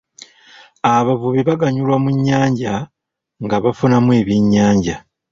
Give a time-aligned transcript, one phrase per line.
[0.95, 2.73] Abavubi baganyulwa mu nnyanja
[3.43, 4.95] nga bafunafu ebyenyanja.